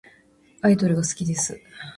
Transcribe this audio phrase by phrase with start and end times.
[0.63, 1.61] アイドルが好きです。